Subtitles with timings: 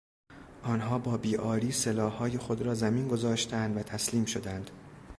[0.63, 4.71] آنها با بیعاری سلاحهای خود را زمین گذاشتند و تسلیم شدند.